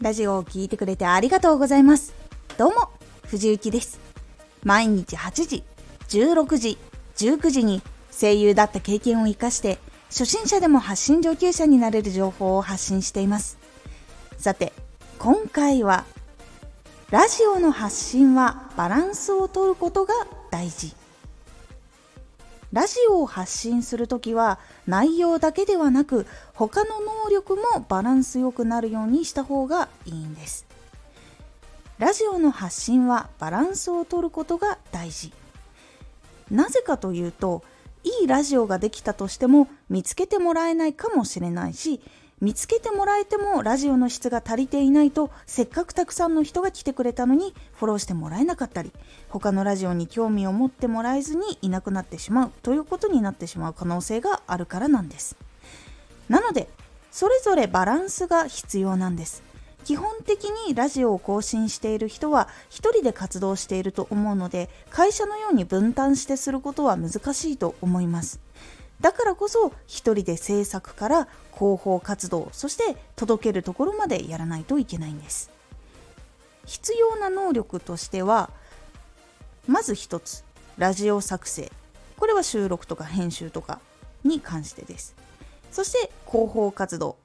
[0.00, 2.14] ラジオを聴いてくれてありがとうございます。
[2.56, 2.88] どうも、
[3.26, 3.98] 藤幸です。
[4.62, 5.64] 毎日8時、
[6.08, 6.78] 16時、
[7.16, 7.82] 19時に
[8.12, 13.58] 声優だった経験を活かして、初心者でも発信上級者になれる情報を発信しています。
[14.36, 14.72] さて、
[15.18, 16.04] 今回は、
[17.10, 20.14] ラジオの発信はバランスをとることが
[20.52, 20.94] 大事。
[22.72, 30.66] ラジオを発信するときは内容だけではなく他の能力もバランスよくなるようにした方がいいんです。
[31.98, 35.32] ラジオの発信はバランスをとることが大事。
[36.50, 37.62] なぜかというと
[38.04, 42.00] いいラジオができたとしても見つけてもらえないかもしれないし
[42.40, 48.92] 見つけてもらえてもラジオの質が足りていないとせっかくたくさんの人が来てくれたのにフォローしてもらえなかったり
[49.28, 55.36] 他のラジオに興味を持ってもらえずにいなくなってしまうということになってしまう可能性があるからなんです。
[56.28, 56.68] なので
[57.10, 59.42] それぞれバランスが必要なんです。
[59.84, 68.38] 基本的にラジオを更新している人は一人で活動していると思うので会社のように分担してすることは難しいと思います。
[69.00, 75.50] だからこそ一人で制作から広報活動そして届けるところまでやらないといけないんです。
[76.66, 78.50] 必要な能力としては
[79.66, 80.44] まず一つ
[80.76, 81.70] ラジオ作成。
[82.16, 83.80] これは収録とか編集とか
[84.24, 85.14] に関してです。
[85.70, 87.16] そして広報活動。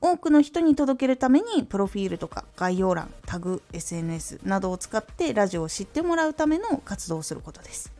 [0.00, 7.92] 多くの人に届けるためにプロフィールとか概要欄タグ SNS などを使ってラジオを知ってもらうための活動をすることです。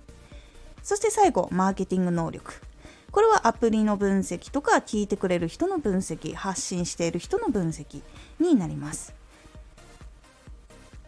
[0.82, 2.65] そして最後マーケティング能力。
[3.16, 8.02] これはアプリの分析とか聞いてくれる人の分析発信している人の分析
[8.38, 9.14] になります。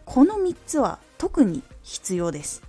[0.05, 2.63] この3つは特に必要です。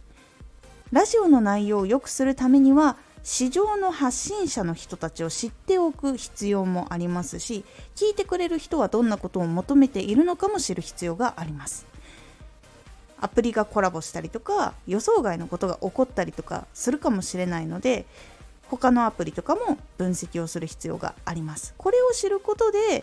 [0.92, 7.64] ラジオの内容を良くするためには市場の発信者の人たちを知っておく必要もありますし
[7.96, 11.86] 聞いてくれる人はどんなことを求めているのかも知る必要があります。
[13.22, 18.04] アプリがコラボしたりとか予想外のことが起こったりとかするかもしれないので
[18.70, 21.74] 他のアプリとかも分析をする必要があります。
[21.76, 23.02] これを知ることで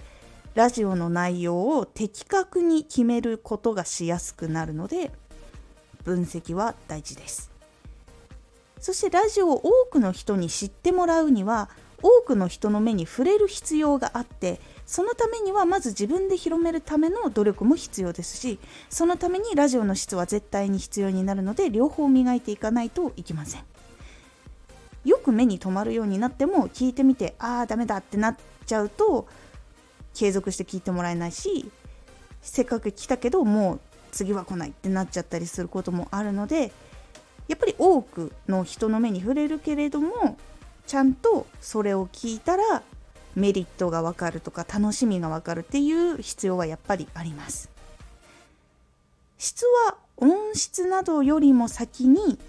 [0.56, 5.12] ラジオの内容を的確に決めることがしやすくなるので
[6.04, 7.52] 分析は大事です。
[8.80, 11.70] そしてラジオを多くの人に知ってもらうには
[12.02, 23.64] 多くの人の目に触れる必要があってそのためにはまず自分で広めるための努力も必要ですしそのためにラジオの質は絶対に必要になるので両方磨いていかないといけません。
[25.08, 29.26] よく目に留まるようになっても聞いてみてああダメだってなっちゃうと
[30.14, 31.72] 継続して聞いてもらえないし
[32.42, 33.80] せっかく来たけどもう
[34.12, 36.74] 次は来ないってなっちゃったりすることもあるので
[37.48, 40.38] やっぱり多くの人の目に触れるけれども
[40.86, 42.84] ちゃんとそれを聞いたら
[43.36, 47.70] メリットがわかるとか楽しみがわかるっていう必要はやっぱりあります。
[49.38, 52.40] 質は音質などよりも先に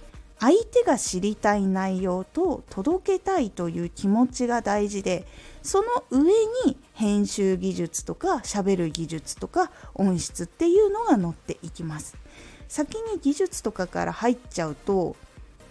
[0.41, 5.27] 相手が知りたい内容と届けたいという気持ちが大事で
[5.63, 6.23] その上
[6.67, 12.17] に編集技術とか喋る技術とか音質っていうのが載っていきます。
[12.69, 15.17] 先に技術とかから入っちゃうと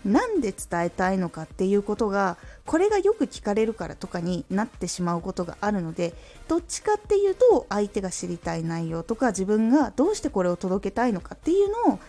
[0.03, 6.13] 何で伝えたいのかっていうことがこれがよく聞かれるからとかになってしまうことがあるので
[6.47, 11.99] どっちかっていうと相手が知りたい内容とか自分がどうしてこれを届けたいのかっていうのを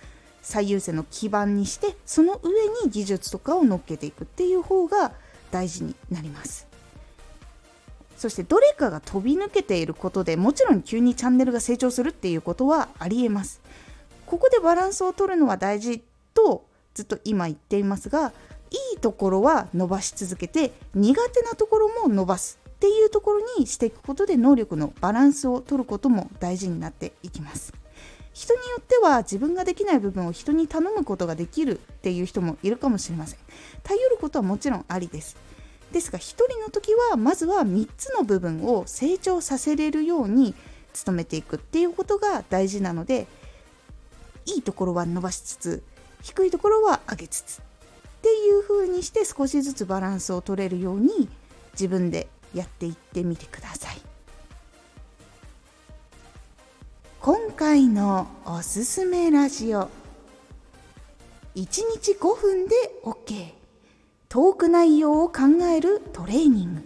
[0.48, 2.50] 最優先の基盤にしてその上
[2.82, 5.12] に技術とかを乗っけていくっていう方が
[5.50, 6.66] 大事になります。
[8.16, 13.60] そしてどれかが飛び抜けていることでもちろん急にチャンネルが成長するっていうことはありえます。
[14.24, 18.32] ここでバランスを取るのは大事とずっと今言っていますが
[18.70, 27.74] いいところは伸ばし続けて苦手なところも伸ばすっていうところにしていくことで能力のバランスを取ることも大事になっていきます。
[28.38, 33.38] 人によっては自分ができない部分を人に頼むことができるっていう人もいるかもしれません
[33.82, 35.36] 頼ることはもちろんありです
[35.90, 40.54] ですが1人の時はまずは3つの部分を成長させれるように
[41.04, 43.26] 努めていくっていうことが大事なので
[44.46, 45.82] いいところは伸ばしつつ
[46.22, 47.62] 低いところは上げつつっ
[48.22, 51.28] ていう風にして少しずつバランスを取れるように
[51.72, 54.07] 自分でやっていってみてください。
[57.28, 59.82] 今回のおすすめラジオ。
[59.82, 59.90] 1
[61.56, 63.52] 日5分で OK
[64.30, 66.82] トーク内容を考えるトレーニング。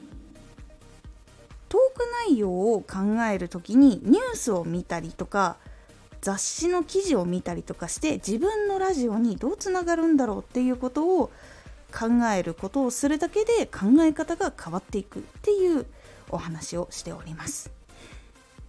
[1.68, 5.58] トーク内容を考える時にニュースを見たりとか
[6.22, 11.30] 雑誌の記事を見たりとかして自分のラジオにどうつながるんだろうっていうことを
[11.96, 15.86] 考えることをするだけで考え方が変わっていくっていう
[16.30, 17.81] お話をしております。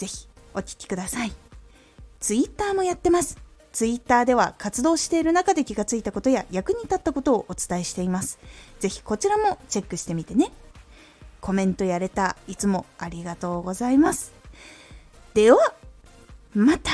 [0.00, 1.32] ぜひお聴きください
[2.20, 3.36] ツイッターもやってます
[3.72, 8.40] ツイッターでは活動している中で気がついたことや役に立ったことをお伝えしています。
[8.80, 10.50] ぜひこちらもチェックしてみてね。
[11.40, 14.32] コメントやれたいつもありがとうございます。
[15.34, 15.58] では、
[16.52, 16.90] また